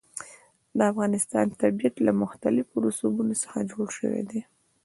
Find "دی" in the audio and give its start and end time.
4.29-4.41